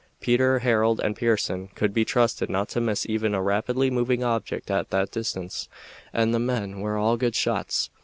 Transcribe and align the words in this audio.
Peter, 0.19 0.57
Harold, 0.57 0.99
and 0.99 1.15
Pearson 1.15 1.67
could 1.75 1.93
be 1.93 2.03
trusted 2.03 2.49
not 2.49 2.67
to 2.69 2.81
miss 2.81 3.05
even 3.07 3.35
a 3.35 3.41
rapidly 3.43 3.91
moving 3.91 4.23
object 4.23 4.71
at 4.71 4.89
that 4.89 5.11
distance, 5.11 5.69
and 6.11 6.33
the 6.33 6.39
men 6.39 6.79
were 6.79 6.97
all 6.97 7.17
good 7.17 7.35
shots. 7.35 7.91